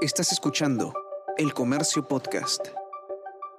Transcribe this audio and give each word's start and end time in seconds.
Estás 0.00 0.30
escuchando 0.30 0.94
El 1.36 1.52
Comercio 1.52 2.06
Podcast. 2.06 2.68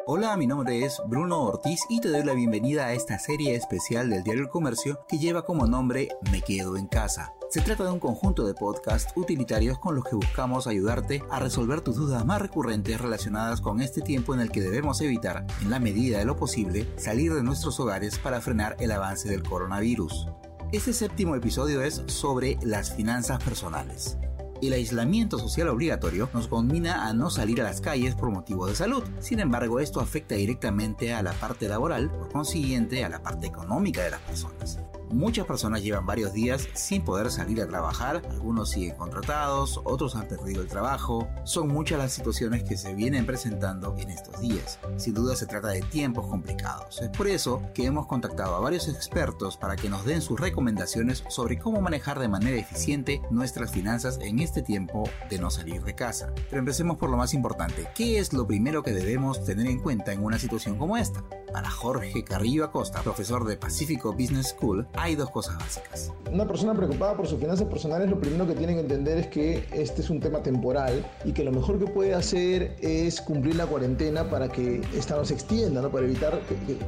Hola, 0.07 0.37
mi 0.37 0.47
nombre 0.47 0.85
es 0.85 1.01
Bruno 1.05 1.43
Ortiz 1.43 1.81
y 1.89 1.99
te 1.99 2.07
doy 2.07 2.23
la 2.23 2.31
bienvenida 2.31 2.85
a 2.85 2.93
esta 2.93 3.19
serie 3.19 3.55
especial 3.55 4.09
del 4.09 4.23
Diario 4.23 4.43
El 4.43 4.49
Comercio 4.49 5.01
que 5.09 5.17
lleva 5.17 5.43
como 5.43 5.67
nombre 5.67 6.07
Me 6.31 6.41
Quedo 6.41 6.77
en 6.77 6.87
Casa. 6.87 7.33
Se 7.49 7.59
trata 7.59 7.83
de 7.83 7.91
un 7.91 7.99
conjunto 7.99 8.47
de 8.47 8.53
podcasts 8.53 9.11
utilitarios 9.17 9.79
con 9.79 9.95
los 9.95 10.05
que 10.05 10.15
buscamos 10.15 10.65
ayudarte 10.65 11.21
a 11.29 11.39
resolver 11.39 11.81
tus 11.81 11.97
dudas 11.97 12.25
más 12.25 12.41
recurrentes 12.41 13.01
relacionadas 13.01 13.59
con 13.59 13.81
este 13.81 14.01
tiempo 14.01 14.33
en 14.33 14.39
el 14.39 14.49
que 14.49 14.61
debemos 14.61 15.01
evitar, 15.01 15.45
en 15.61 15.69
la 15.69 15.81
medida 15.81 16.19
de 16.19 16.25
lo 16.25 16.37
posible, 16.37 16.87
salir 16.95 17.33
de 17.33 17.43
nuestros 17.43 17.81
hogares 17.81 18.17
para 18.17 18.39
frenar 18.39 18.77
el 18.79 18.93
avance 18.93 19.27
del 19.27 19.43
coronavirus. 19.43 20.29
Este 20.71 20.93
séptimo 20.93 21.35
episodio 21.35 21.81
es 21.81 22.01
sobre 22.05 22.57
las 22.61 22.95
finanzas 22.95 23.43
personales. 23.43 24.17
El 24.61 24.73
aislamiento 24.73 25.39
social 25.39 25.69
obligatorio 25.69 26.29
nos 26.33 26.47
combina 26.47 27.07
a 27.07 27.13
no 27.13 27.29
salir 27.29 27.61
a 27.61 27.63
las 27.63 27.79
calles 27.79 28.15
por 28.15 28.29
motivo 28.29 28.67
de 28.67 28.75
salud. 28.75 29.03
Sin 29.19 29.39
embargo, 29.39 29.79
esto 29.79 30.01
afecta 30.01 30.35
directamente 30.35 31.13
a 31.13 31.23
la 31.23 31.31
parte 31.33 31.69
laboral, 31.69 32.11
por 32.11 32.29
consiguiente 32.29 33.05
a 33.05 33.09
la 33.09 33.23
parte 33.23 33.47
económica 33.47 34.03
de 34.03 34.11
las 34.11 34.21
personas. 34.21 34.79
Muchas 35.11 35.47
personas 35.47 35.81
llevan 35.81 36.05
varios 36.05 36.33
días 36.33 36.67
sin 36.73 37.03
poder 37.03 37.31
salir 37.31 37.61
a 37.61 37.67
trabajar, 37.67 38.21
algunos 38.29 38.69
siguen 38.69 38.95
contratados, 38.95 39.81
otros 39.83 40.15
han 40.15 40.27
perdido 40.27 40.61
el 40.61 40.67
trabajo. 40.67 41.27
Son 41.45 41.67
muchas 41.67 41.97
las 41.97 42.11
situaciones 42.11 42.63
que 42.63 42.77
se 42.77 42.93
vienen 42.93 43.25
presentando 43.25 43.95
en 43.97 44.11
estos 44.11 44.39
días. 44.39 44.77
Sin 44.97 45.15
duda 45.15 45.35
se 45.35 45.47
trata 45.47 45.69
de 45.69 45.81
tiempos 45.81 46.27
complicados. 46.27 47.01
Es 47.01 47.09
por 47.09 47.27
eso 47.27 47.63
que 47.73 47.85
hemos 47.85 48.05
contactado 48.05 48.55
a 48.55 48.59
varios 48.59 48.87
expertos 48.87 49.57
para 49.57 49.75
que 49.75 49.89
nos 49.89 50.05
den 50.05 50.21
sus 50.21 50.39
recomendaciones 50.39 51.23
sobre 51.27 51.57
cómo 51.57 51.81
manejar 51.81 52.19
de 52.19 52.27
manera 52.27 52.57
eficiente 52.57 53.21
nuestras 53.31 53.71
finanzas 53.71 54.19
en 54.21 54.39
este 54.39 54.61
tiempo 54.61 55.09
de 55.29 55.39
no 55.39 55.49
salir 55.49 55.83
de 55.83 55.95
casa. 55.95 56.31
Pero 56.49 56.59
empecemos 56.59 56.97
por 56.97 57.09
lo 57.09 57.17
más 57.17 57.33
importante. 57.33 57.87
¿Qué 57.95 58.19
es 58.19 58.31
lo 58.31 58.45
primero 58.45 58.83
que 58.83 58.93
debemos 58.93 59.43
tener 59.43 59.65
en 59.65 59.79
cuenta 59.79 60.13
en 60.13 60.23
una 60.23 60.37
situación 60.37 60.77
como 60.77 60.97
esta? 60.97 61.23
Para 61.51 61.71
Jorge 61.71 62.23
Carrillo 62.23 62.63
Acosta, 62.63 63.01
profesor 63.01 63.43
de 63.45 63.57
Pacífico 63.57 64.13
Business 64.13 64.49
School, 64.49 64.87
hay 65.01 65.15
dos 65.15 65.29
cosas 65.29 65.57
básicas. 65.57 66.11
Una 66.31 66.45
persona 66.45 66.73
preocupada 66.73 67.15
por 67.15 67.25
sus 67.25 67.39
finanzas 67.39 67.67
personales, 67.67 68.09
lo 68.09 68.19
primero 68.19 68.45
que 68.45 68.53
tiene 68.53 68.73
que 68.73 68.81
entender 68.81 69.17
es 69.17 69.27
que 69.27 69.63
este 69.71 70.01
es 70.01 70.09
un 70.09 70.19
tema 70.19 70.43
temporal 70.43 71.05
y 71.23 71.31
que 71.31 71.43
lo 71.43 71.51
mejor 71.51 71.79
que 71.79 71.85
puede 71.85 72.13
hacer 72.13 72.75
es 72.81 73.21
cumplir 73.21 73.55
la 73.55 73.65
cuarentena 73.65 74.29
para 74.29 74.49
que 74.49 74.81
esta 74.93 75.15
no 75.15 75.25
se 75.25 75.33
extienda, 75.33 75.81
¿no? 75.81 75.89
para 75.89 76.05
evitar 76.05 76.39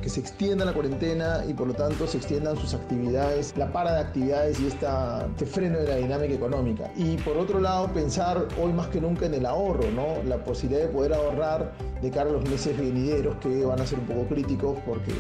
que, 0.02 0.10
se 0.10 0.20
extienda 0.20 0.66
la 0.66 0.74
cuarentena 0.74 1.44
y 1.48 1.54
por 1.54 1.68
lo 1.68 1.74
tanto 1.74 2.06
se 2.06 2.18
extiendan 2.18 2.58
sus 2.58 2.74
actividades, 2.74 3.54
la 3.56 3.72
para 3.72 3.94
de 3.94 4.00
actividades 4.02 4.60
y 4.60 4.68
esta, 4.68 5.26
este 5.28 5.46
freno 5.46 5.80
de 5.80 5.88
la 5.88 5.96
dinámica 5.96 6.34
económica. 6.34 6.92
Y 6.98 7.16
por 7.18 7.38
otro 7.38 7.60
lado, 7.60 7.88
pensar 7.94 8.48
hoy 8.62 8.74
más 8.74 8.88
que 8.88 9.00
nunca 9.00 9.26
en 9.26 9.36
el 9.36 9.46
ahorro, 9.46 9.90
¿no? 9.92 10.22
la 10.28 10.44
posibilidad 10.44 10.82
de 10.82 10.90
poder 10.90 11.14
ahorrar 11.14 11.72
de 12.02 12.10
cara 12.10 12.30
a 12.30 12.34
los 12.34 12.44
meses 12.50 12.78
venideros 12.78 13.36
que 13.38 13.64
van 13.64 13.80
a 13.80 13.86
ser 13.86 14.00
un 14.00 14.06
poco 14.06 14.28
críticos 14.28 14.78
porque 14.86 15.14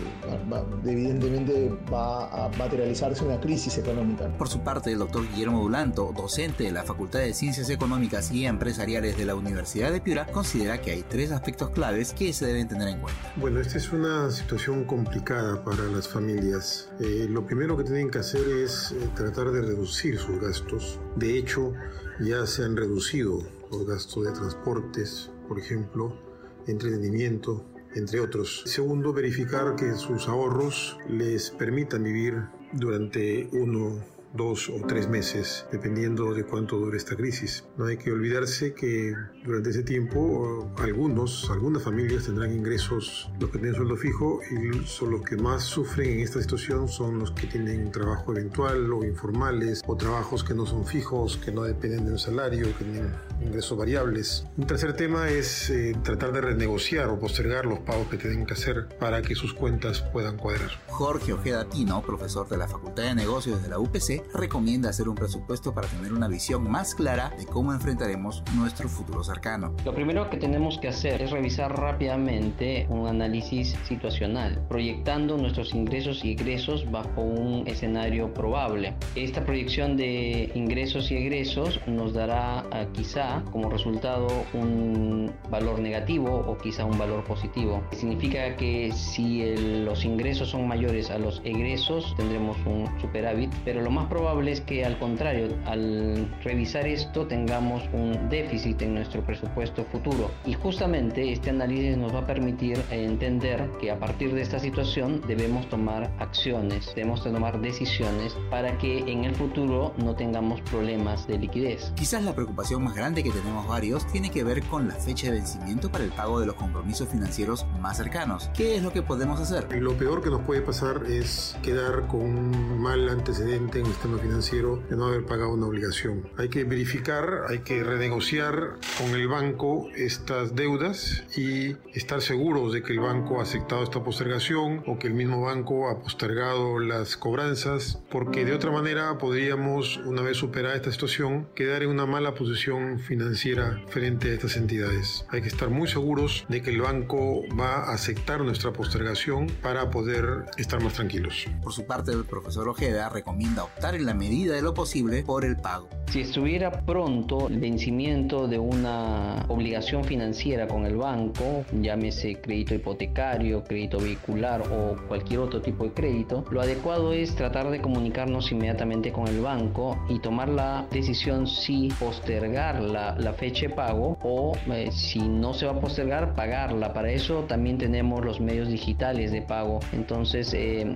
evidentemente 0.85 1.71
va 1.91 2.25
a 2.25 2.51
materializar 2.81 3.13
una 3.23 3.39
crisis 3.39 3.77
económica. 3.77 4.27
Por 4.37 4.47
su 4.47 4.61
parte, 4.61 4.91
el 4.91 4.97
doctor 4.97 5.27
Guillermo 5.29 5.61
Bulanto, 5.61 6.13
docente 6.15 6.63
de 6.63 6.71
la 6.71 6.83
Facultad 6.83 7.19
de 7.19 7.33
Ciencias 7.33 7.69
Económicas 7.69 8.31
y 8.31 8.45
Empresariales 8.45 9.17
de 9.17 9.25
la 9.25 9.35
Universidad 9.35 9.91
de 9.91 10.01
Piura, 10.01 10.25
considera 10.25 10.81
que 10.81 10.91
hay 10.91 11.03
tres 11.03 11.31
aspectos 11.31 11.69
claves 11.69 12.13
que 12.13 12.33
se 12.33 12.47
deben 12.47 12.67
tener 12.67 12.87
en 12.87 12.99
cuenta. 12.99 13.33
Bueno, 13.35 13.59
esta 13.59 13.77
es 13.77 13.91
una 13.91 14.31
situación 14.31 14.85
complicada 14.85 15.63
para 15.63 15.83
las 15.83 16.07
familias. 16.07 16.89
Eh, 16.99 17.27
lo 17.29 17.45
primero 17.45 17.77
que 17.77 17.83
tienen 17.83 18.09
que 18.09 18.17
hacer 18.17 18.47
es 18.47 18.93
eh, 18.93 19.09
tratar 19.15 19.51
de 19.51 19.61
reducir 19.61 20.17
sus 20.17 20.39
gastos. 20.39 20.99
De 21.17 21.37
hecho, 21.37 21.73
ya 22.19 22.47
se 22.47 22.63
han 22.63 22.75
reducido 22.75 23.43
los 23.69 23.85
gastos 23.85 24.25
de 24.25 24.31
transportes, 24.31 25.29
por 25.47 25.59
ejemplo, 25.59 26.17
entretenimiento, 26.65 27.63
entre 27.93 28.19
otros. 28.21 28.63
Segundo, 28.65 29.13
verificar 29.13 29.75
que 29.75 29.93
sus 29.93 30.27
ahorros 30.27 30.97
les 31.09 31.51
permitan 31.51 32.03
vivir 32.03 32.43
durante 32.71 33.47
uno 33.51 34.20
dos 34.33 34.69
o 34.69 34.85
tres 34.87 35.07
meses, 35.09 35.65
dependiendo 35.71 36.33
de 36.33 36.43
cuánto 36.43 36.77
dure 36.77 36.97
esta 36.97 37.15
crisis. 37.15 37.65
No 37.77 37.85
hay 37.85 37.97
que 37.97 38.11
olvidarse 38.11 38.73
que 38.73 39.13
durante 39.43 39.71
ese 39.71 39.83
tiempo 39.83 40.71
algunos, 40.77 41.49
algunas 41.49 41.83
familias 41.83 42.25
tendrán 42.25 42.51
ingresos, 42.51 43.29
los 43.39 43.49
que 43.49 43.57
tienen 43.57 43.75
sueldo 43.75 43.97
fijo, 43.97 44.39
y 44.51 44.85
son 44.85 45.11
los 45.11 45.21
que 45.21 45.37
más 45.37 45.63
sufren 45.63 46.11
en 46.11 46.19
esta 46.19 46.41
situación 46.41 46.87
son 46.87 47.19
los 47.19 47.31
que 47.31 47.47
tienen 47.47 47.91
trabajo 47.91 48.31
eventual 48.31 48.91
o 48.93 49.03
informales, 49.03 49.81
o 49.87 49.95
trabajos 49.95 50.43
que 50.43 50.53
no 50.53 50.65
son 50.65 50.85
fijos, 50.85 51.37
que 51.37 51.51
no 51.51 51.63
dependen 51.63 52.05
de 52.05 52.11
un 52.13 52.19
salario, 52.19 52.65
que 52.77 52.83
tienen 52.83 53.13
ingresos 53.41 53.77
variables. 53.77 54.45
Un 54.57 54.67
tercer 54.67 54.93
tema 54.93 55.29
es 55.29 55.69
eh, 55.69 55.95
tratar 56.03 56.31
de 56.31 56.41
renegociar 56.41 57.09
o 57.09 57.19
postergar 57.19 57.65
los 57.65 57.79
pagos 57.79 58.07
que 58.07 58.17
tienen 58.17 58.45
que 58.45 58.53
hacer 58.53 58.87
para 58.99 59.21
que 59.21 59.35
sus 59.35 59.53
cuentas 59.53 60.01
puedan 60.01 60.37
cuadrar. 60.37 60.69
Jorge 60.87 61.33
Ojeda 61.33 61.65
Tino, 61.69 62.01
profesor 62.01 62.47
de 62.47 62.57
la 62.57 62.67
Facultad 62.67 63.03
de 63.03 63.15
Negocios 63.15 63.61
de 63.61 63.69
la 63.69 63.79
UPC, 63.79 64.20
recomienda 64.33 64.89
hacer 64.89 65.09
un 65.09 65.15
presupuesto 65.15 65.73
para 65.73 65.87
tener 65.87 66.13
una 66.13 66.27
visión 66.27 66.69
más 66.69 66.95
clara 66.95 67.31
de 67.37 67.45
cómo 67.45 67.73
enfrentaremos 67.73 68.43
nuestro 68.55 68.89
futuro 68.89 69.23
cercano. 69.23 69.75
Lo 69.85 69.93
primero 69.93 70.29
que 70.29 70.37
tenemos 70.37 70.77
que 70.79 70.87
hacer 70.87 71.21
es 71.21 71.31
revisar 71.31 71.77
rápidamente 71.77 72.87
un 72.89 73.07
análisis 73.07 73.75
situacional, 73.87 74.65
proyectando 74.67 75.37
nuestros 75.37 75.73
ingresos 75.73 76.23
y 76.23 76.31
egresos 76.31 76.89
bajo 76.91 77.21
un 77.21 77.67
escenario 77.67 78.33
probable. 78.33 78.95
Esta 79.15 79.43
proyección 79.45 79.97
de 79.97 80.51
ingresos 80.55 81.11
y 81.11 81.17
egresos 81.17 81.79
nos 81.87 82.13
dará 82.13 82.65
ah, 82.71 82.85
quizá 82.93 83.43
como 83.51 83.69
resultado 83.69 84.27
un 84.53 85.31
valor 85.49 85.79
negativo 85.79 86.45
o 86.47 86.57
quizá 86.57 86.85
un 86.85 86.97
valor 86.97 87.23
positivo. 87.23 87.83
Significa 87.91 88.55
que 88.55 88.91
si 88.91 89.55
los 89.83 90.05
ingresos 90.05 90.49
son 90.49 90.67
mayores 90.67 91.09
a 91.09 91.17
los 91.17 91.41
egresos 91.43 92.13
tendremos 92.17 92.57
un 92.65 92.87
superávit, 92.99 93.51
pero 93.65 93.81
lo 93.81 93.91
más 93.91 94.07
probable 94.11 94.51
es 94.51 94.59
que 94.59 94.83
al 94.83 94.99
contrario, 94.99 95.47
al 95.65 96.29
revisar 96.43 96.85
esto 96.85 97.27
tengamos 97.27 97.81
un 97.93 98.29
déficit 98.29 98.81
en 98.81 98.95
nuestro 98.95 99.23
presupuesto 99.25 99.85
futuro. 99.85 100.29
Y 100.45 100.53
justamente 100.53 101.31
este 101.31 101.49
análisis 101.49 101.95
nos 101.95 102.13
va 102.13 102.19
a 102.19 102.27
permitir 102.27 102.77
entender 102.91 103.69
que 103.79 103.89
a 103.89 103.97
partir 103.97 104.33
de 104.33 104.41
esta 104.41 104.59
situación 104.59 105.21
debemos 105.27 105.69
tomar 105.69 106.11
acciones, 106.19 106.91
debemos 106.93 107.23
tomar 107.23 107.61
decisiones 107.61 108.35
para 108.49 108.77
que 108.77 108.99
en 108.99 109.23
el 109.23 109.33
futuro 109.33 109.93
no 110.03 110.13
tengamos 110.13 110.59
problemas 110.61 111.25
de 111.27 111.39
liquidez. 111.39 111.93
Quizás 111.95 112.21
la 112.23 112.35
preocupación 112.35 112.83
más 112.83 112.95
grande 112.95 113.23
que 113.23 113.31
tenemos 113.31 113.65
varios 113.65 114.05
tiene 114.07 114.29
que 114.29 114.43
ver 114.43 114.61
con 114.63 114.89
la 114.89 114.95
fecha 114.95 115.27
de 115.27 115.37
vencimiento 115.37 115.89
para 115.89 116.03
el 116.03 116.11
pago 116.11 116.41
de 116.41 116.47
los 116.47 116.55
compromisos 116.55 117.07
financieros 117.07 117.65
más 117.79 117.95
cercanos. 117.95 118.49
¿Qué 118.53 118.75
es 118.75 118.83
lo 118.83 118.91
que 118.91 119.03
podemos 119.03 119.39
hacer? 119.39 119.71
Lo 119.81 119.93
peor 119.93 120.21
que 120.21 120.29
nos 120.29 120.41
puede 120.41 120.61
pasar 120.61 121.03
es 121.07 121.55
quedar 121.63 122.07
con 122.07 122.21
un 122.21 122.81
mal 122.81 123.07
antecedente 123.07 123.79
en 123.79 123.85
sistema 124.01 124.17
financiero 124.17 124.81
de 124.89 124.95
no 124.95 125.05
haber 125.05 125.25
pagado 125.25 125.53
una 125.53 125.67
obligación. 125.67 126.27
Hay 126.35 126.49
que 126.49 126.63
verificar, 126.63 127.43
hay 127.49 127.59
que 127.59 127.83
renegociar 127.83 128.79
con 128.97 129.11
el 129.13 129.27
banco 129.27 129.89
estas 129.95 130.55
deudas 130.55 131.23
y 131.37 131.77
estar 131.93 132.23
seguros 132.23 132.73
de 132.73 132.81
que 132.81 132.93
el 132.93 132.99
banco 132.99 133.39
ha 133.39 133.43
aceptado 133.43 133.83
esta 133.83 134.03
postergación 134.03 134.83
o 134.87 134.97
que 134.97 135.05
el 135.05 135.13
mismo 135.13 135.43
banco 135.43 135.87
ha 135.87 136.01
postergado 136.01 136.79
las 136.79 137.15
cobranzas, 137.15 138.01
porque 138.09 138.43
de 138.43 138.53
otra 138.53 138.71
manera 138.71 139.19
podríamos, 139.19 139.97
una 139.97 140.23
vez 140.23 140.37
superada 140.37 140.75
esta 140.75 140.91
situación, 140.91 141.47
quedar 141.53 141.83
en 141.83 141.89
una 141.89 142.07
mala 142.07 142.33
posición 142.33 142.97
financiera 142.97 143.83
frente 143.89 144.31
a 144.31 144.33
estas 144.33 144.57
entidades. 144.57 145.27
Hay 145.29 145.43
que 145.43 145.47
estar 145.47 145.69
muy 145.69 145.87
seguros 145.87 146.43
de 146.49 146.63
que 146.63 146.71
el 146.71 146.81
banco 146.81 147.43
va 147.55 147.83
a 147.83 147.93
aceptar 147.93 148.41
nuestra 148.41 148.73
postergación 148.73 149.45
para 149.61 149.91
poder 149.91 150.45
estar 150.57 150.81
más 150.81 150.93
tranquilos. 150.93 151.45
Por 151.61 151.71
su 151.71 151.85
parte, 151.85 152.11
el 152.11 152.25
profesor 152.25 152.67
Ojeda 152.67 153.07
recomienda 153.09 153.63
optar 153.63 153.90
en 153.95 154.05
la 154.05 154.13
medida 154.13 154.55
de 154.55 154.61
lo 154.61 154.73
posible 154.73 155.23
por 155.23 155.45
el 155.45 155.57
pago. 155.57 155.89
Si 156.11 156.19
estuviera 156.19 156.69
pronto 156.71 157.47
el 157.47 157.57
vencimiento 157.61 158.45
de 158.45 158.59
una 158.59 159.45
obligación 159.47 160.03
financiera 160.03 160.67
con 160.67 160.85
el 160.85 160.97
banco, 160.97 161.63
llámese 161.71 162.35
crédito 162.35 162.75
hipotecario, 162.75 163.63
crédito 163.63 163.97
vehicular 163.97 164.61
o 164.73 164.97
cualquier 165.07 165.39
otro 165.39 165.61
tipo 165.61 165.85
de 165.85 165.91
crédito, 165.93 166.43
lo 166.51 166.59
adecuado 166.59 167.13
es 167.13 167.33
tratar 167.33 167.69
de 167.69 167.79
comunicarnos 167.79 168.51
inmediatamente 168.51 169.13
con 169.13 169.25
el 169.29 169.39
banco 169.39 169.97
y 170.09 170.19
tomar 170.19 170.49
la 170.49 170.85
decisión 170.91 171.47
si 171.47 171.87
postergar 171.97 172.81
la, 172.81 173.15
la 173.17 173.31
fecha 173.31 173.67
de 173.67 173.73
pago 173.73 174.17
o 174.21 174.51
eh, 174.69 174.89
si 174.91 175.19
no 175.19 175.53
se 175.53 175.65
va 175.65 175.71
a 175.71 175.79
postergar, 175.79 176.35
pagarla. 176.35 176.91
Para 176.91 177.09
eso 177.09 177.45
también 177.47 177.77
tenemos 177.77 178.25
los 178.25 178.41
medios 178.41 178.67
digitales 178.67 179.31
de 179.31 179.43
pago. 179.43 179.79
Entonces 179.93 180.53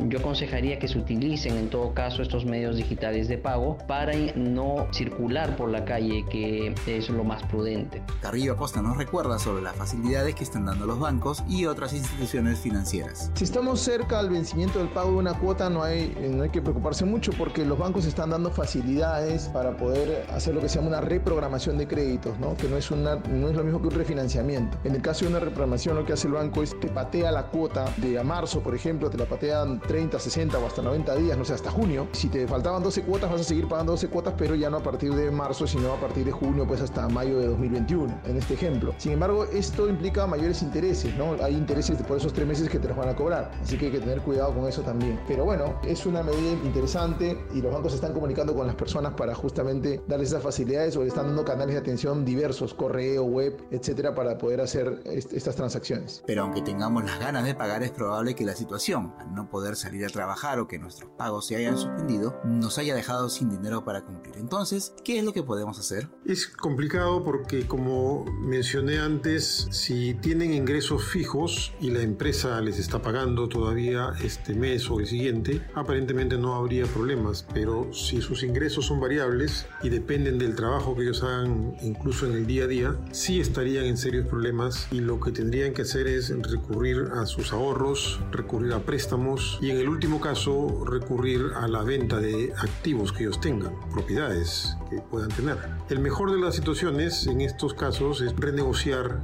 yo 0.10 0.20
aconsejaría 0.20 0.78
que 0.78 0.90
se 0.90 1.00
utilicen 1.00 1.56
en 1.56 1.70
todo 1.70 1.94
caso 1.94 2.22
estos 2.22 2.44
medios 2.44 2.76
digitales 2.76 3.30
de 3.30 3.38
pago 3.38 3.78
para 3.88 4.12
no 4.36 4.88
circular 5.06 5.56
por 5.56 5.70
la 5.70 5.86
calle, 5.86 6.26
que 6.26 6.74
es 6.88 7.10
lo 7.10 7.24
más 7.24 7.44
prudente. 7.44 8.02
Carrillo 8.22 8.54
Acosta 8.54 8.82
nos 8.82 8.98
recuerda 8.98 9.38
sobre 9.38 9.62
las 9.62 9.76
facilidades 9.76 10.34
que 10.34 10.44
están 10.44 10.66
dando 10.66 10.86
los 10.86 11.00
bancos 11.00 11.44
y 11.48 11.66
otras 11.66 11.94
instituciones 11.94 12.60
financieras. 12.60 13.32
Si 13.36 13.44
estamos 13.44 13.80
cerca 13.82 14.20
al 14.20 14.30
vencimiento 14.30 14.80
del 14.80 14.88
pago 14.90 15.12
de 15.12 15.18
una 15.18 15.34
cuota, 15.36 15.70
no 15.70 15.84
hay, 15.84 16.16
no 16.34 16.44
hay 16.44 16.50
que 16.50 16.62
preocuparse 16.62 17.06
mucho 17.06 17.32
porque 17.38 17.66
los 17.66 17.78
bancos 17.78 18.06
están 18.06 18.32
dando 18.32 18.50
facilidades 18.50 19.48
para 19.50 19.78
poder 19.78 20.26
hacer 20.32 20.56
lo 20.56 20.62
que 20.62 20.70
se 20.70 20.76
llama 20.76 20.88
una 20.88 21.02
reprogramación 21.02 21.78
de 21.78 21.88
créditos, 21.88 22.40
¿no? 22.40 22.58
que 22.58 22.68
no 22.68 22.78
es, 22.78 22.90
una, 22.90 23.16
no 23.16 23.50
es 23.50 23.56
lo 23.56 23.64
mismo 23.64 23.82
que 23.82 23.88
un 23.88 23.94
refinanciamiento. 23.94 24.78
En 24.84 24.96
el 24.96 25.02
caso 25.02 25.26
de 25.26 25.32
una 25.32 25.40
reprogramación, 25.40 25.96
lo 25.96 26.06
que 26.06 26.14
hace 26.14 26.28
el 26.28 26.34
banco 26.34 26.64
es 26.64 26.80
te 26.80 26.88
patea 26.88 27.32
la 27.32 27.44
cuota 27.48 27.86
de 27.98 28.18
a 28.18 28.24
marzo, 28.24 28.62
por 28.62 28.74
ejemplo, 28.74 29.10
te 29.10 29.18
la 29.18 29.26
patean 29.26 29.80
30, 29.82 30.20
60 30.20 30.58
o 30.58 30.66
hasta 30.66 30.82
90 30.82 31.16
días, 31.16 31.38
no 31.38 31.46
sé, 31.46 31.54
hasta 31.54 31.70
junio. 31.70 32.08
Si 32.12 32.28
te 32.30 32.48
faltaban 32.48 32.82
12 32.82 33.04
cuotas, 33.04 33.32
vas 33.32 33.42
a 33.42 33.44
seguir 33.44 33.68
pagando 33.68 33.92
12 33.92 34.08
cuotas, 34.08 34.34
pero 34.38 34.56
ya 34.56 34.70
no 34.70 34.78
a 34.78 34.84
partir 34.84 34.95
de 34.98 35.30
marzo, 35.30 35.68
sino 35.68 35.94
a 35.94 36.00
partir 36.00 36.26
de 36.26 36.32
junio, 36.32 36.66
pues 36.66 36.82
hasta 36.82 37.08
mayo 37.10 37.40
de 37.40 37.48
2021, 37.48 38.22
en 38.26 38.38
este 38.38 38.54
ejemplo. 38.54 38.94
Sin 38.98 39.12
embargo, 39.12 39.46
esto 39.46 39.90
implica 39.90 40.26
mayores 40.26 40.62
intereses, 40.62 41.16
¿no? 41.18 41.36
Hay 41.44 41.54
intereses 41.54 42.02
por 42.04 42.18
esos 42.18 42.34
tres 42.34 42.48
meses 42.48 42.70
que 42.70 42.80
te 42.80 42.88
los 42.88 42.98
van 42.98 43.10
a 43.10 43.16
cobrar, 43.16 43.52
así 43.62 43.78
que 43.78 43.88
hay 43.88 43.92
que 43.92 44.00
tener 44.00 44.22
cuidado 44.22 44.54
con 44.54 44.68
eso 44.68 44.82
también. 44.82 45.20
Pero 45.28 45.46
bueno, 45.46 45.80
es 45.84 46.06
una 46.06 46.24
medida 46.24 46.52
interesante 46.64 47.38
y 47.54 47.62
los 47.62 47.74
bancos 47.74 47.94
están 47.94 48.14
comunicando 48.14 48.56
con 48.56 48.68
las 48.68 48.76
personas 48.76 49.14
para 49.14 49.36
justamente 49.36 50.02
darles 50.08 50.30
esas 50.30 50.44
facilidades 50.44 50.96
o 50.96 51.02
le 51.02 51.10
están 51.10 51.28
dando 51.28 51.44
canales 51.44 51.76
de 51.76 51.82
atención 51.82 52.24
diversos, 52.26 52.74
correo, 52.74 53.24
web, 53.24 53.58
etcétera, 53.72 54.16
para 54.16 54.38
poder 54.38 54.62
hacer 54.62 55.02
estas 55.06 55.56
transacciones. 55.56 56.24
Pero 56.26 56.44
aunque 56.44 56.62
tengamos 56.62 57.04
las 57.04 57.20
ganas 57.20 57.44
de 57.46 57.54
pagar, 57.54 57.84
es 57.84 57.92
probable 57.92 58.36
que 58.36 58.46
la 58.46 58.56
situación, 58.56 59.14
al 59.20 59.34
no 59.34 59.50
poder 59.50 59.76
salir 59.76 60.06
a 60.06 60.10
trabajar 60.10 60.60
o 60.60 60.68
que 60.68 60.80
nuestros 60.80 61.12
pagos 61.12 61.48
se 61.48 61.56
hayan 61.56 61.78
suspendido, 61.78 62.40
nos 62.46 62.78
haya 62.78 62.96
dejado 62.96 63.30
sin 63.30 63.50
dinero 63.50 63.84
para 63.84 64.06
cumplir. 64.06 64.38
Entonces, 64.86 65.04
¿qué 65.04 65.20
es 65.20 65.24
lo 65.24 65.34
que 65.34 65.44
podemos 65.44 65.80
hacer? 65.80 66.08
Es 66.26 66.48
complicado 66.48 67.24
porque, 67.24 67.68
como 67.68 68.26
mencioné 68.42 69.00
antes, 69.00 69.68
si 69.72 70.14
tienen 70.16 70.54
ingresos 70.54 71.06
fijos 71.06 71.74
y 71.80 71.92
la 71.92 72.02
empresa 72.02 72.60
les 72.62 72.80
está 72.80 73.02
pagando 73.02 73.48
todavía 73.48 74.14
este 74.24 74.54
mes 74.54 74.90
o 74.90 75.00
el 75.00 75.08
siguiente, 75.08 75.62
aparentemente 75.74 76.38
no 76.38 76.56
habría 76.56 76.86
problemas, 76.86 77.46
pero 77.54 77.94
si 77.94 78.22
sus 78.22 78.44
ingresos 78.44 78.86
son 78.86 79.00
variables 79.00 79.66
y 79.82 79.90
dependen 79.90 80.38
del 80.38 80.56
trabajo 80.56 80.96
que 80.96 81.04
ellos 81.04 81.24
hagan 81.24 81.76
incluso 81.82 82.26
en 82.28 82.34
el 82.34 82.46
día 82.46 82.66
a 82.66 82.68
día, 82.68 83.00
sí 83.12 83.40
estarían 83.40 83.86
en 83.86 83.98
serios 83.98 84.28
problemas. 84.28 84.88
Y 84.92 85.00
lo 85.00 85.20
que 85.20 85.32
tendrían 85.32 85.74
que 85.74 85.84
hacer 85.84 86.08
es 86.08 86.30
recurrir 86.52 87.10
a 87.14 87.26
sus 87.26 87.54
ahorros, 87.54 88.20
recurrir 88.32 88.74
a 88.74 88.80
préstamos 88.80 89.60
y 89.62 89.72
en 89.72 89.78
el 89.78 89.90
último 89.90 90.20
caso 90.20 90.84
recurrir 90.86 91.52
a 91.56 91.68
la 91.68 91.84
venta 91.84 92.20
de 92.20 92.54
activos 92.58 93.12
que 93.12 93.24
ellos 93.24 93.40
tengan, 93.40 93.74
propiedades 93.92 94.75
que 94.90 95.02
puedan 95.02 95.30
tener. 95.30 95.58
El 95.90 96.00
mejor 96.00 96.32
de 96.32 96.40
las 96.40 96.56
situaciones 96.56 97.28
en 97.28 97.42
estos 97.42 97.74
casos 97.74 98.22
es 98.22 98.36
renegociar 98.36 99.20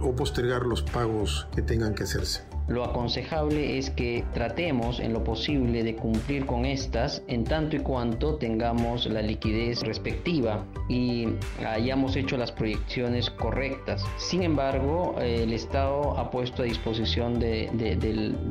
o 0.00 0.14
postergar 0.14 0.66
los 0.66 0.82
pagos 0.82 1.46
que 1.54 1.62
tengan 1.62 1.94
que 1.94 2.04
hacerse. 2.04 2.53
Lo 2.66 2.82
aconsejable 2.84 3.78
es 3.78 3.90
que 3.90 4.24
tratemos 4.32 4.98
en 4.98 5.12
lo 5.12 5.22
posible 5.22 5.82
de 5.82 5.96
cumplir 5.96 6.46
con 6.46 6.64
estas 6.64 7.22
en 7.28 7.44
tanto 7.44 7.76
y 7.76 7.80
cuanto 7.80 8.36
tengamos 8.36 9.06
la 9.06 9.20
liquidez 9.20 9.82
respectiva 9.82 10.64
y 10.88 11.28
hayamos 11.66 12.16
hecho 12.16 12.38
las 12.38 12.52
proyecciones 12.52 13.28
correctas. 13.28 14.04
Sin 14.16 14.42
embargo, 14.42 15.16
el 15.20 15.52
Estado 15.52 16.18
ha 16.18 16.30
puesto 16.30 16.62
a 16.62 16.64
disposición 16.64 17.38
de, 17.38 17.70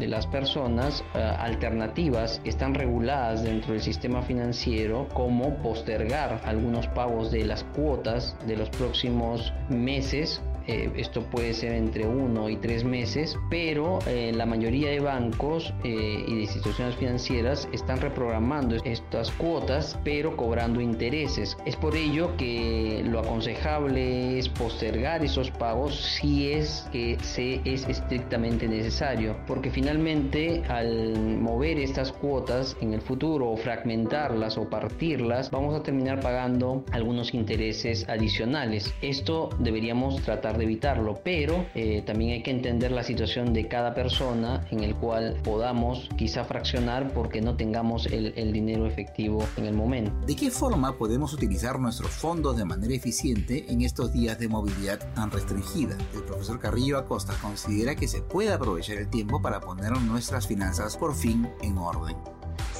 las 0.08 0.28
personas 0.28 1.04
eh, 1.16 1.20
alternativas 1.20 2.40
que 2.44 2.50
están 2.50 2.76
reguladas 2.76 3.44
dentro 3.44 3.74
del 3.74 3.82
sistema 3.82 4.22
financiero 4.22 5.08
como 5.14 5.56
postergar 5.64 6.40
algunos 6.46 6.88
pagos 6.88 7.32
de 7.32 7.46
las 7.46 7.64
cuotas 7.64 8.36
de 8.46 8.58
los 8.58 8.70
próximos 8.70 9.54
meses 9.70 10.42
eh, 10.68 10.92
esto 10.96 11.24
puede 11.24 11.54
ser 11.54 11.74
entre 11.74 12.08
uno 12.08 12.50
y 12.50 12.58
tres 12.58 12.84
meses, 12.84 13.38
pero 13.50 14.00
eh, 14.08 14.32
la 14.34 14.46
mayoría 14.46 14.90
de 14.90 15.00
bancos 15.00 15.74
eh, 15.84 16.24
y 16.28 16.36
de 16.36 16.42
instituciones 16.42 16.96
financieras 16.96 17.68
están 17.72 18.00
reprogramando 18.00 18.76
estas 18.84 19.32
cuotas, 19.32 20.00
pero 20.04 20.38
cobrando 20.38 20.80
intereses. 20.80 21.58
Es 21.66 21.76
por 21.76 21.96
ello 21.96 22.36
que 22.38 23.04
lo 23.06 23.20
aconsejable 23.20 24.40
es 24.40 24.48
postergar 24.50 25.24
esos 25.24 25.52
pagos 25.52 25.96
si 25.96 26.52
es 26.52 26.88
que 26.92 27.18
se 27.22 27.62
es 27.66 27.88
estrictamente 27.88 28.68
necesario, 28.68 29.36
porque 29.48 29.70
finalmente 29.70 30.64
al 30.70 31.40
mover 31.40 31.80
estas 31.80 32.12
cuotas 32.12 32.78
en 32.82 32.94
el 32.94 33.02
futuro 33.02 33.52
o 33.52 33.58
fragmentarlas 33.58 34.58
o 34.58 34.70
partirlas, 34.70 35.52
vamos 35.52 35.76
a 35.76 35.84
terminar 35.84 36.20
pagando 36.20 36.86
algunos 36.92 37.34
intereses 37.34 38.08
adicionales. 38.08 38.94
Esto 39.02 39.50
deberíamos 39.60 40.22
tratar 40.22 40.53
de 40.58 40.66
evitarlo, 40.66 41.20
pero 41.24 41.66
eh, 41.76 42.04
también 42.06 42.32
hay 42.32 42.44
que 42.44 42.52
entender 42.52 42.92
la 42.92 43.04
situación 43.04 43.54
de 43.54 43.68
cada 43.68 43.94
persona 43.94 44.66
en 44.72 44.84
el 44.84 44.96
cual 44.96 45.38
podamos 45.44 46.10
quizá 46.18 46.44
fraccionar 46.44 47.14
porque 47.14 47.42
no 47.42 47.56
tengamos 47.56 48.06
el, 48.08 48.34
el 48.36 48.54
dinero 48.54 48.86
efectivo 48.86 49.46
en 49.58 49.66
el 49.66 49.74
momento. 49.74 50.12
¿De 50.26 50.36
qué 50.36 50.52
forma 50.52 50.98
podemos 50.98 51.34
utilizar 51.34 51.80
nuestros 51.80 52.12
fondos 52.12 52.58
de 52.58 52.66
manera 52.66 52.94
eficiente 52.94 53.66
en 53.72 53.82
estos 53.82 54.14
días 54.14 54.40
de 54.40 54.48
movilidad 54.48 55.00
tan 55.14 55.32
restringida? 55.32 55.98
El 56.14 56.24
profesor 56.24 56.60
Carrillo 56.60 56.98
Acosta 56.98 57.34
considera 57.42 57.96
que 57.96 58.08
se 58.08 58.22
puede 58.22 58.52
aprovechar 58.54 58.98
el 58.98 59.10
tiempo 59.10 59.42
para 59.42 59.60
poner 59.60 59.92
nuestras 60.02 60.48
finanzas 60.48 60.98
por 60.98 61.16
fin 61.16 61.50
en 61.62 61.78
orden. 61.78 62.16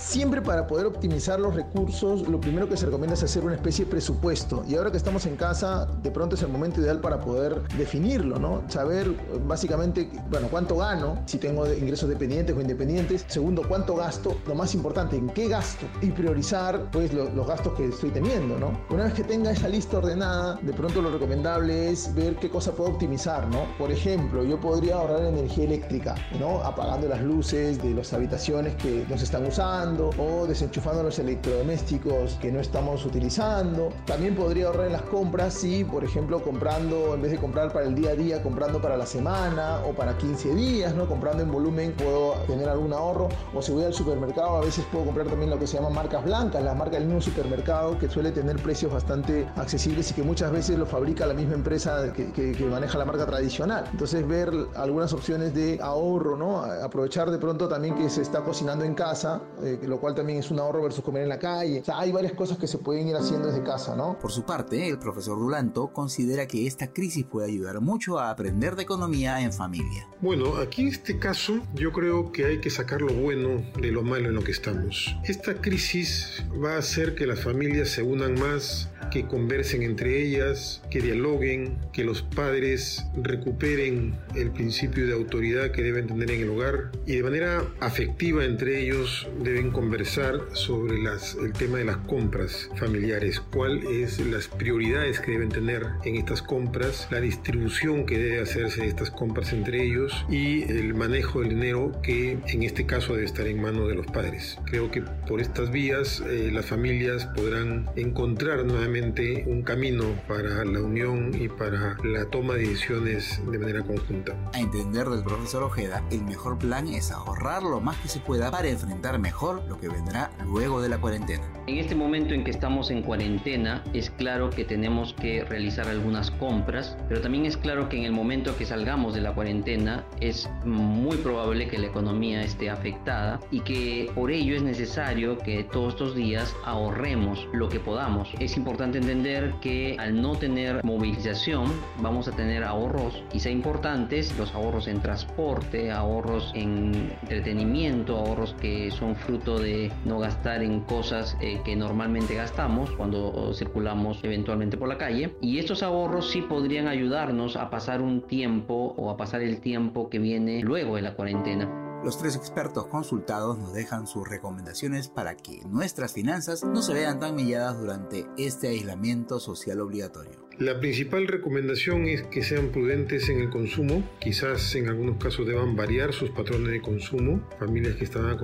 Siempre 0.06 0.42
para 0.42 0.68
poder 0.68 0.86
optimizar 0.86 1.40
los 1.40 1.56
recursos, 1.56 2.28
lo 2.28 2.40
primero 2.40 2.68
que 2.68 2.76
se 2.76 2.86
recomienda 2.86 3.14
es 3.14 3.24
hacer 3.24 3.44
una 3.46 3.56
especie 3.56 3.86
de 3.86 3.92
presupuesto. 3.92 4.64
Y 4.68 4.76
ahora 4.76 4.92
que 4.92 4.98
estamos 4.98 5.26
en 5.26 5.38
casa, 5.38 5.88
de 6.04 6.12
pronto 6.12 6.36
es 6.36 6.42
el 6.42 6.50
momento 6.50 6.82
ideal 6.82 7.00
para 7.00 7.22
poder 7.22 7.66
definirlo, 7.70 8.38
¿no? 8.38 8.62
Saber 8.68 9.12
básicamente, 9.48 10.12
bueno, 10.30 10.50
cuánto 10.52 10.76
gano, 10.76 11.24
si 11.26 11.38
tengo 11.38 11.66
ingresos 11.74 12.10
dependientes 12.10 12.56
o 12.56 12.62
independientes. 12.62 13.26
Segundo, 13.28 13.64
cuánto 13.68 13.96
gasto. 13.96 14.38
Lo 14.46 14.56
más 14.56 14.76
importante, 14.76 15.16
en 15.16 15.30
qué 15.30 15.48
gasto. 15.48 15.86
Y 16.02 16.12
priorizar, 16.12 16.92
pues, 16.92 17.14
los 17.14 17.48
gastos 17.48 17.74
que 17.74 17.88
estoy 17.88 18.12
teniendo, 18.12 18.60
¿no? 18.60 18.78
Una 18.90 19.06
vez 19.06 19.14
que 19.14 19.24
tenga 19.24 19.52
esa 19.52 19.70
lista 19.70 20.00
ordenada, 20.00 20.60
de 20.62 20.74
pronto 20.74 21.02
lo 21.02 21.12
recomendable 21.12 21.90
es 21.90 22.14
ver 22.14 22.36
qué 22.36 22.50
cosa 22.50 22.74
puedo 22.74 22.92
optimizar, 22.92 23.48
¿no? 23.48 23.66
Por 23.78 23.90
ejemplo, 23.90 24.44
yo 24.44 24.60
podría 24.60 24.96
ahorrar 24.96 25.24
energía 25.24 25.64
eléctrica, 25.64 26.14
¿no? 26.40 26.60
Apagando 26.60 27.08
las 27.08 27.22
luces 27.22 27.82
de 27.82 27.92
las 27.92 28.12
habitaciones 28.12 28.76
que 28.76 29.06
nos 29.10 29.22
están 29.24 29.46
usando 29.46 29.93
o 30.02 30.48
desenchufando 30.48 31.04
los 31.04 31.20
electrodomésticos 31.20 32.34
que 32.42 32.52
no 32.52 32.60
estamos 32.60 33.06
utilizando. 33.06 33.90
También 34.06 34.36
podría 34.36 34.68
ahorrar 34.68 34.88
en 34.88 34.94
las 34.94 35.02
compras 35.04 35.54
si, 35.54 35.84
por 35.84 36.04
ejemplo, 36.04 36.42
comprando, 36.42 37.14
en 37.14 37.22
vez 37.22 37.32
de 37.32 37.38
comprar 37.38 37.72
para 37.72 37.86
el 37.86 37.96
día 37.96 38.12
a 38.12 38.16
día, 38.16 38.44
comprando 38.44 38.82
para 38.82 38.98
la 38.98 39.06
semana 39.06 39.80
o 39.88 39.94
para 39.94 40.18
15 40.18 40.56
días, 40.56 40.96
¿no? 40.96 41.08
Comprando 41.08 41.44
en 41.44 41.52
volumen 41.52 41.94
puedo 41.94 42.34
tener 42.48 42.68
algún 42.70 42.94
ahorro. 42.94 43.30
O 43.54 43.62
si 43.62 43.72
voy 43.72 43.84
al 43.86 43.94
supermercado, 43.94 44.58
a 44.58 44.62
veces 44.62 44.86
puedo 44.92 45.06
comprar 45.06 45.28
también 45.28 45.50
lo 45.50 45.60
que 45.60 45.68
se 45.68 45.78
llama 45.78 45.90
marcas 45.90 46.24
blancas, 46.24 46.64
la 46.64 46.74
marca 46.74 46.98
del 46.98 47.06
mismo 47.06 47.22
supermercado 47.22 47.98
que 47.98 48.10
suele 48.10 48.32
tener 48.32 48.58
precios 48.58 48.92
bastante 48.92 49.48
accesibles 49.56 50.12
y 50.12 50.14
que 50.14 50.24
muchas 50.24 50.52
veces 50.52 50.78
lo 50.78 50.86
fabrica 50.86 51.26
la 51.26 51.34
misma 51.34 51.54
empresa 51.54 52.12
que, 52.14 52.32
que 52.32 52.66
maneja 52.66 52.98
la 52.98 53.06
marca 53.06 53.26
tradicional. 53.26 53.86
Entonces 53.92 54.28
ver 54.28 54.52
algunas 54.76 55.14
opciones 55.14 55.54
de 55.54 55.80
ahorro, 55.82 56.38
¿no? 56.38 56.64
Aprovechar 56.64 57.30
de 57.30 57.38
pronto 57.38 57.68
también 57.68 57.96
que 57.96 58.10
se 58.10 58.22
está 58.22 58.42
cocinando 58.42 58.86
en 58.86 58.94
casa, 58.94 59.42
eh, 59.62 59.78
lo 59.88 60.00
cual 60.00 60.16
también 60.16 60.40
es 60.40 60.52
un 60.52 60.60
ahorro 60.60 60.84
versus 60.84 61.04
comer 61.04 61.24
en 61.24 61.30
la 61.30 61.40
calle. 61.40 61.82
O 61.82 61.86
sea, 61.86 62.00
hay 62.00 62.12
varias 62.12 62.34
cosas 62.34 62.58
que 62.58 62.68
se 62.68 62.78
pueden 62.78 63.08
ir 63.08 63.16
haciendo 63.16 63.48
desde 63.48 63.64
casa, 63.64 63.96
¿no? 63.96 64.18
Por 64.20 64.32
su 64.32 64.44
parte, 64.44 64.88
el 64.88 65.00
profesor 65.00 65.38
Dulanto 65.38 65.92
considera 65.94 66.48
que 66.48 66.68
esta 66.68 66.92
crisis 66.94 67.26
puede 67.26 67.48
ayudar 67.48 67.82
mucho 67.82 68.20
a 68.20 68.30
aprender 68.30 68.76
de 68.76 68.84
economía 68.84 69.42
en 69.42 69.54
familia. 69.54 70.08
Bueno, 70.22 70.58
aquí 70.58 70.84
en 70.84 70.88
este 70.90 71.20
caso 71.20 71.62
yo 71.74 71.92
creo 71.92 72.32
que 72.32 72.46
hay 72.46 72.62
que 72.62 72.70
sacar 72.70 73.02
lo 73.02 73.14
bueno 73.14 73.64
de 73.80 73.92
lo 73.92 74.04
malo 74.04 74.30
en 74.30 74.36
lo 74.36 74.44
que 74.44 74.52
estamos. 74.52 75.16
Esta 75.24 75.56
crisis 75.56 76.44
va 76.64 76.76
a 76.76 76.80
hacer 76.80 77.16
que 77.16 77.28
las 77.28 77.42
familias 77.42 77.90
se 77.90 78.04
unan 78.04 78.40
más, 78.40 78.90
que 79.10 79.26
conversen 79.26 79.84
entre 79.84 80.22
ellas, 80.22 80.82
que 80.90 81.02
dialoguen, 81.02 81.78
que 81.92 82.04
los 82.04 82.22
padres 82.22 83.06
recuperen 83.16 84.16
el 84.36 84.52
principio 84.52 85.06
de 85.08 85.14
autoridad 85.14 85.72
que 85.72 85.84
deben 85.84 86.08
tener 86.08 86.32
en 86.32 86.42
el 86.42 86.50
hogar 86.50 86.92
y 87.06 87.16
de 87.16 87.24
manera 87.24 87.64
afectiva 87.80 88.46
entre 88.46 88.82
ellos 88.82 89.28
deben 89.42 89.72
conversar 89.72 90.40
sobre 90.54 91.02
las, 91.02 91.36
el 91.36 91.54
tema 91.54 91.78
de 91.78 91.86
las 91.86 91.98
compras 91.98 92.70
familiares, 92.76 93.40
cuáles 93.40 94.20
es 94.20 94.26
las 94.28 94.48
prioridades 94.48 95.20
que 95.20 95.32
deben 95.32 95.50
tener 95.50 95.86
en 96.06 96.16
estas 96.16 96.42
compras, 96.42 97.08
la 97.12 97.20
distribución 97.20 98.06
que 98.06 98.18
debe 98.18 98.42
hacerse 98.42 98.82
de 98.82 98.88
estas 98.88 99.12
compras 99.12 99.54
entre 99.54 99.84
ellos 99.84 100.26
y 100.30 100.64
el 100.64 100.94
manejo 100.94 101.42
del 101.42 101.50
dinero 101.50 101.92
que 102.02 102.38
en 102.48 102.64
este 102.64 102.86
caso 102.86 103.14
debe 103.14 103.26
estar 103.26 103.48
en 103.48 103.62
manos 103.62 103.88
de 103.88 103.96
los 103.96 104.08
padres. 104.08 104.58
Creo 104.66 104.92
que 104.92 105.02
por 105.02 105.42
estas 105.42 105.72
vías 105.72 106.22
eh, 106.28 106.50
las 106.52 106.66
familias 106.66 107.26
podrán 107.28 107.90
encontrar 107.96 108.66
nuevamente 108.66 108.93
precisamente 108.94 109.44
un 109.48 109.64
camino 109.64 110.04
para 110.28 110.64
la 110.64 110.80
unión 110.80 111.32
y 111.34 111.48
para 111.48 111.98
la 112.04 112.26
toma 112.30 112.54
de 112.54 112.68
decisiones 112.68 113.42
de 113.50 113.58
manera 113.58 113.82
conjunta. 113.82 114.36
A 114.54 114.60
entender 114.60 115.08
del 115.08 115.24
profesor 115.24 115.64
Ojeda, 115.64 116.04
el 116.12 116.24
mejor 116.24 116.60
plan 116.60 116.88
es 116.88 117.12
ahorrar 117.12 117.64
lo 117.64 117.82
más 117.82 117.98
que 117.98 118.08
se 118.08 118.20
pueda 118.20 118.52
para 118.52 118.68
enfrentar 118.68 119.18
mejor 119.18 119.64
lo 119.68 119.80
que 119.80 119.90
vendrá 119.90 120.30
luego 120.46 120.80
de 120.82 120.90
la 120.90 121.00
cuarentena. 121.00 121.44
En 121.66 121.78
este 121.78 121.96
momento 121.96 122.34
en 122.34 122.44
que 122.44 122.52
estamos 122.52 122.92
en 122.92 123.02
cuarentena, 123.02 123.84
es 123.94 124.10
claro 124.12 124.50
que 124.50 124.66
tenemos 124.66 125.14
que 125.14 125.44
realizar 125.44 125.88
algunas 125.88 126.30
compras, 126.30 126.98
pero 127.08 127.22
también 127.22 127.46
es 127.46 127.58
claro 127.58 127.90
que 127.90 127.98
en 127.98 128.04
el 128.04 128.12
momento 128.12 128.56
que 128.58 128.66
salgamos 128.66 129.16
de 129.16 129.22
la 129.22 129.34
cuarentena 129.34 130.06
es 130.20 130.50
muy 130.66 131.18
probable 131.18 131.68
que 131.68 131.80
la 131.80 131.88
economía 131.88 132.44
esté 132.44 132.70
afectada 132.70 133.40
y 133.50 133.62
que 133.62 134.12
por 134.14 134.30
ello 134.30 134.56
es 134.56 134.62
necesario 134.62 135.38
que 135.38 135.64
todos 135.64 135.94
estos 135.94 136.16
días 136.16 136.54
ahorremos 136.66 137.48
lo 137.54 137.70
que 137.70 137.80
podamos. 137.80 138.30
Es 138.40 138.58
importante 138.58 138.83
entender 138.86 139.54
que 139.62 139.96
al 140.00 140.22
no 140.22 140.36
tener 140.36 140.84
movilización 140.84 141.72
vamos 142.00 142.28
a 142.28 142.32
tener 142.32 142.64
ahorros 142.64 143.24
quizá 143.32 143.50
importantes, 143.50 144.38
los 144.38 144.54
ahorros 144.54 144.88
en 144.88 145.02
transporte, 145.02 145.92
ahorros 145.92 146.52
en 146.56 147.14
entretenimiento, 147.22 148.18
ahorros 148.18 148.56
que 148.60 148.92
son 148.92 149.16
fruto 149.16 149.60
de 149.60 149.92
no 150.06 150.20
gastar 150.20 150.64
en 150.64 150.82
cosas 150.82 151.38
eh, 151.42 151.60
que 151.64 151.76
normalmente 151.76 152.36
gastamos 152.36 152.92
cuando 152.92 153.54
circulamos 153.54 154.20
eventualmente 154.24 154.78
por 154.78 154.88
la 154.88 154.98
calle 154.98 155.36
y 155.42 155.60
estos 155.60 155.84
ahorros 155.84 156.32
sí 156.32 156.42
podrían 156.42 156.88
ayudarnos 156.88 157.56
a 157.56 157.70
pasar 157.70 158.02
un 158.02 158.22
tiempo 158.22 158.94
o 158.98 159.10
a 159.10 159.18
pasar 159.18 159.42
el 159.42 159.60
tiempo 159.60 160.10
que 160.10 160.20
viene 160.20 160.62
luego 160.62 160.96
de 160.96 161.02
la 161.02 161.14
cuarentena. 161.14 161.83
Los 162.04 162.18
tres 162.18 162.36
expertos 162.36 162.88
consultados 162.88 163.58
nos 163.58 163.72
dejan 163.72 164.08
sus 164.08 164.28
recomendaciones 164.28 165.08
para 165.08 165.38
que 165.38 165.64
nuestras 165.66 166.12
finanzas 166.12 166.66
no 166.66 166.82
se 166.82 166.94
vean 166.94 167.22
tan 167.22 167.34
milladas 167.34 167.80
durante 167.80 168.28
este 168.38 168.68
aislamiento 168.68 169.40
social 169.40 169.80
obligatorio. 169.80 170.43
La 170.60 170.80
principal 170.80 171.28
recomendación 171.28 172.06
es 172.06 172.22
que 172.22 172.44
sean 172.44 172.70
prudentes 172.70 173.28
en 173.28 173.40
el 173.40 173.50
consumo, 173.50 174.08
quizás 174.20 174.76
en 174.76 174.88
algunos 174.88 175.18
casos 175.18 175.48
deban 175.48 175.76
variar 175.76 176.14
sus 176.14 176.30
patrones 176.30 176.72
de 176.72 176.80
consumo. 176.80 177.42
Familias 177.58 177.96
que 177.96 178.04
están 178.04 178.38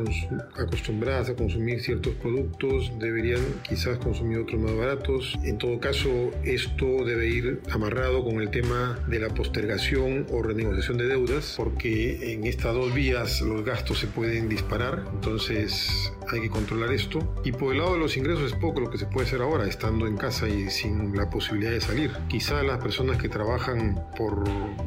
acostumbradas 0.56 1.30
a 1.30 1.36
consumir 1.36 1.82
ciertos 1.82 2.16
productos 2.16 2.92
deberían 2.98 3.42
quizás 3.62 4.00
consumir 4.00 4.40
otros 4.40 4.60
más 4.60 4.76
baratos. 4.76 5.38
En 5.44 5.60
todo 5.60 5.80
caso, 5.80 6.32
esto 6.44 7.06
debe 7.06 7.30
ir 7.30 7.62
amarrado 7.70 8.24
con 8.24 8.42
el 8.42 8.50
tema 8.50 9.00
de 9.08 9.20
la 9.20 9.30
postergación 9.30 10.26
o 10.32 10.42
renegociación 10.42 10.98
de 10.98 11.06
deudas, 11.06 11.54
porque 11.58 12.34
en 12.34 12.48
estas 12.48 12.74
dos 12.74 12.92
vías 12.92 13.40
los 13.42 13.64
gastos 13.64 14.00
se 14.00 14.08
pueden 14.08 14.50
disparar, 14.50 15.06
entonces 15.14 16.12
hay 16.32 16.42
que 16.42 16.50
controlar 16.50 16.92
esto. 16.92 17.36
Y 17.44 17.52
por 17.52 17.74
el 17.74 17.80
lado 17.80 17.94
de 17.94 18.00
los 18.00 18.18
ingresos 18.18 18.52
es 18.52 18.54
poco 18.54 18.80
lo 18.80 18.90
que 18.90 18.98
se 18.98 19.06
puede 19.06 19.28
hacer 19.28 19.42
ahora, 19.42 19.68
estando 19.68 20.08
en 20.08 20.18
casa 20.18 20.50
y 20.50 20.72
sin 20.72 21.16
la 21.16 21.30
posibilidad 21.30 21.72
de 21.72 21.82
salir 21.82 21.99
Quizá 22.28 22.64
las 22.64 22.78
personas 22.80 23.18
que 23.18 23.28
trabajan 23.28 24.02
por 24.16 24.44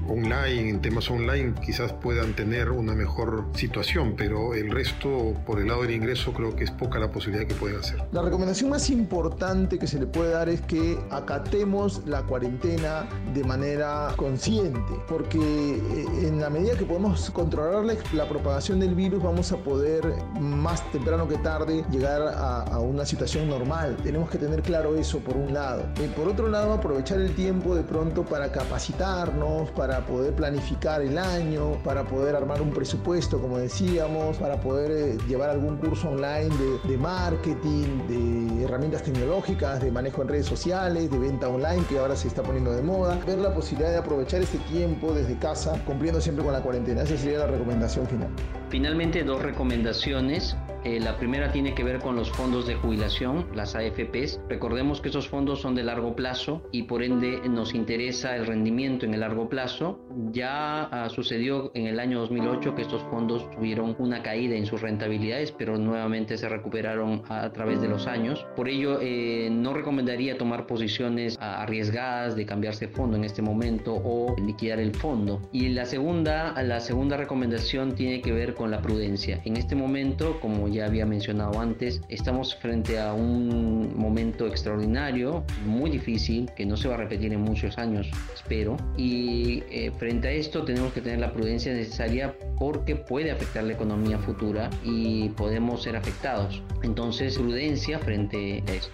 online, 0.08 0.70
en 0.70 0.80
temas 0.80 1.10
online, 1.10 1.54
quizás 1.64 1.92
puedan 1.92 2.34
tener 2.34 2.70
una 2.70 2.94
mejor 2.94 3.46
situación, 3.54 4.14
pero 4.16 4.54
el 4.54 4.70
resto, 4.70 5.34
por 5.44 5.60
el 5.60 5.68
lado 5.68 5.82
del 5.82 5.90
ingreso, 5.90 6.32
creo 6.32 6.56
que 6.56 6.64
es 6.64 6.70
poca 6.70 6.98
la 6.98 7.10
posibilidad 7.10 7.46
que 7.46 7.54
pueden 7.54 7.80
hacer. 7.80 8.02
La 8.12 8.22
recomendación 8.22 8.70
más 8.70 8.88
importante 8.88 9.78
que 9.78 9.86
se 9.86 9.98
le 10.00 10.06
puede 10.06 10.30
dar 10.30 10.48
es 10.48 10.60
que 10.62 10.98
acatemos 11.10 12.02
la 12.06 12.22
cuarentena 12.22 13.06
de 13.34 13.44
manera 13.44 14.14
consciente, 14.16 14.80
porque 15.08 15.38
eh, 15.38 16.28
en 16.28 16.40
la 16.40 16.48
medida 16.48 16.76
que 16.78 16.84
podemos 16.84 17.30
controlar 17.30 17.84
la, 18.12 18.28
propagación 18.28 18.80
del 18.80 18.94
virus, 18.94 19.22
vamos 19.22 19.52
a 19.52 19.56
poder 19.58 20.02
más 20.40 20.90
temprano 20.92 21.28
que 21.28 21.36
tarde 21.38 21.84
llegar 21.90 22.22
a, 22.22 22.62
a 22.62 22.78
una 22.78 23.04
situación 23.04 23.48
normal. 23.48 23.96
Tenemos 24.02 24.30
que 24.30 24.38
tener 24.38 24.62
claro 24.62 24.96
eso 24.96 25.18
por 25.18 25.36
un 25.36 25.52
lado. 25.52 25.84
Y 26.02 26.06
por 26.08 26.28
otro 26.28 26.48
lado, 26.48 26.72
aprovechar 26.72 27.01
aprovechar 27.02 27.20
el 27.20 27.34
tiempo 27.34 27.74
de 27.74 27.82
pronto 27.82 28.24
para 28.24 28.52
capacitarnos, 28.52 29.68
para 29.72 30.06
poder 30.06 30.34
planificar 30.34 31.02
el 31.02 31.18
año, 31.18 31.72
para 31.82 32.04
poder 32.04 32.36
armar 32.36 32.62
un 32.62 32.70
presupuesto, 32.70 33.40
como 33.40 33.58
decíamos, 33.58 34.36
para 34.36 34.60
poder 34.60 34.90
eh, 34.92 35.18
llevar 35.26 35.50
algún 35.50 35.78
curso 35.78 36.10
online 36.10 36.48
de, 36.56 36.88
de 36.88 36.96
marketing, 36.96 38.06
de 38.06 38.64
herramientas 38.64 39.02
tecnológicas, 39.02 39.82
de 39.82 39.90
manejo 39.90 40.22
en 40.22 40.28
redes 40.28 40.46
sociales, 40.46 41.10
de 41.10 41.18
venta 41.18 41.48
online, 41.48 41.84
que 41.88 41.98
ahora 41.98 42.14
se 42.14 42.28
está 42.28 42.42
poniendo 42.42 42.72
de 42.72 42.82
moda. 42.82 43.18
Ver 43.26 43.38
la 43.38 43.52
posibilidad 43.52 43.90
de 43.90 43.98
aprovechar 43.98 44.40
este 44.40 44.58
tiempo 44.58 45.12
desde 45.12 45.36
casa, 45.38 45.82
cumpliendo 45.84 46.20
siempre 46.20 46.44
con 46.44 46.52
la 46.52 46.60
cuarentena. 46.60 47.02
Esa 47.02 47.16
sería 47.16 47.40
la 47.40 47.48
recomendación 47.48 48.06
final. 48.06 48.28
Finalmente, 48.68 49.24
dos 49.24 49.42
recomendaciones. 49.42 50.56
Eh, 50.84 50.98
la 50.98 51.16
primera 51.16 51.52
tiene 51.52 51.74
que 51.74 51.84
ver 51.84 52.00
con 52.00 52.16
los 52.16 52.30
fondos 52.30 52.66
de 52.66 52.74
jubilación, 52.74 53.46
las 53.54 53.76
AFPs. 53.76 54.40
Recordemos 54.48 55.00
que 55.00 55.10
esos 55.10 55.28
fondos 55.28 55.60
son 55.60 55.76
de 55.76 55.84
largo 55.84 56.16
plazo 56.16 56.68
y 56.72 56.84
por 56.84 57.04
ende 57.04 57.40
nos 57.48 57.74
interesa 57.74 58.34
el 58.34 58.46
rendimiento 58.46 59.06
en 59.06 59.14
el 59.14 59.20
largo 59.20 59.48
plazo. 59.48 60.00
Ya 60.32 60.84
ah, 60.84 61.08
sucedió 61.08 61.70
en 61.74 61.86
el 61.86 62.00
año 62.00 62.20
2008 62.20 62.74
que 62.74 62.82
estos 62.82 63.02
fondos 63.04 63.50
tuvieron 63.50 63.96
una 63.98 64.22
caída 64.22 64.56
en 64.56 64.66
sus 64.66 64.80
rentabilidades, 64.80 65.52
pero 65.52 65.76
nuevamente 65.78 66.36
se 66.36 66.48
recuperaron 66.48 67.22
a, 67.28 67.50
través 67.52 67.80
de 67.80 67.88
los 67.88 68.06
años. 68.06 68.46
Por 68.56 68.68
ello, 68.68 68.98
eh, 69.00 69.48
no 69.50 69.72
recomendaría 69.74 70.38
tomar 70.38 70.66
posiciones 70.66 71.36
ah, 71.40 71.62
arriesgadas 71.62 72.36
de 72.36 72.46
cambiarse 72.46 72.88
fondo 72.88 73.16
en 73.16 73.24
este 73.24 73.42
momento 73.42 73.94
o 73.94 74.34
liquidar 74.38 74.80
el 74.80 74.94
fondo. 74.94 75.40
Y 75.52 75.68
la 75.68 75.86
segunda, 75.86 76.60
la 76.62 76.80
segunda 76.80 77.16
recomendación 77.16 77.94
tiene 77.94 78.20
que 78.20 78.32
ver 78.32 78.54
con 78.54 78.70
la 78.70 78.80
prudencia. 78.80 79.40
En 79.44 79.56
este 79.56 79.74
momento, 79.74 80.38
como 80.40 80.68
ya 80.68 80.86
había 80.86 81.06
mencionado 81.06 81.60
antes, 81.60 82.02
estamos 82.08 82.54
frente 82.56 82.98
a 82.98 83.12
un 83.14 83.96
momento 83.96 84.46
extraordinario, 84.46 85.44
muy 85.66 85.90
difícil, 85.90 86.50
que 86.56 86.66
no 86.66 86.76
se 86.76 86.88
va 86.88 86.94
a 86.94 86.98
repetir 86.98 87.32
en 87.32 87.40
muchos 87.40 87.78
años, 87.78 88.10
espero. 88.34 88.76
Y 88.96 89.62
eh, 89.70 89.92
frente 90.02 90.26
a 90.26 90.32
esto 90.32 90.64
tenemos 90.64 90.92
que 90.92 91.00
tener 91.00 91.20
la 91.20 91.32
prudencia 91.32 91.72
necesaria 91.72 92.36
porque 92.58 92.96
puede 92.96 93.30
afectar 93.30 93.62
la 93.62 93.74
economía 93.74 94.18
futura 94.18 94.68
y 94.82 95.28
podemos 95.28 95.84
ser 95.84 95.94
afectados. 95.94 96.60
Entonces, 96.82 97.38
prudencia 97.38 98.00
frente 98.00 98.64
a 98.66 98.72
esto. 98.72 98.92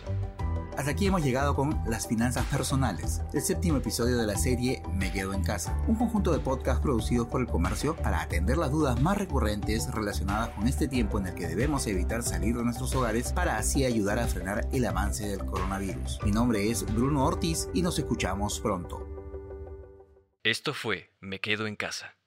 Hasta 0.76 0.90
aquí 0.90 1.06
hemos 1.06 1.24
llegado 1.24 1.56
con 1.56 1.80
Las 1.86 2.06
Finanzas 2.08 2.44
Personales, 2.52 3.22
el 3.32 3.40
séptimo 3.40 3.78
episodio 3.78 4.18
de 4.18 4.26
la 4.26 4.36
serie 4.36 4.82
Me 4.92 5.10
Quedo 5.10 5.32
en 5.32 5.42
Casa, 5.42 5.74
un 5.88 5.94
conjunto 5.94 6.30
de 6.30 6.40
podcasts 6.40 6.82
producidos 6.82 7.26
por 7.26 7.40
el 7.40 7.46
comercio 7.46 7.96
para 7.96 8.20
atender 8.20 8.58
las 8.58 8.70
dudas 8.70 9.00
más 9.00 9.16
recurrentes 9.16 9.90
relacionadas 9.90 10.50
con 10.50 10.68
este 10.68 10.88
tiempo 10.88 11.18
en 11.18 11.28
el 11.28 11.34
que 11.34 11.48
debemos 11.48 11.86
evitar 11.86 12.22
salir 12.22 12.54
de 12.54 12.64
nuestros 12.64 12.94
hogares 12.94 13.32
para 13.32 13.56
así 13.56 13.86
ayudar 13.86 14.18
a 14.18 14.26
frenar 14.26 14.68
el 14.72 14.84
avance 14.84 15.26
del 15.26 15.46
coronavirus. 15.46 16.20
Mi 16.22 16.32
nombre 16.32 16.70
es 16.70 16.84
Bruno 16.94 17.24
Ortiz 17.24 17.70
y 17.72 17.80
nos 17.80 17.98
escuchamos 17.98 18.60
pronto. 18.60 19.07
Esto 20.48 20.72
fue 20.72 21.10
Me 21.20 21.40
Quedo 21.40 21.66
en 21.66 21.76
Casa. 21.76 22.17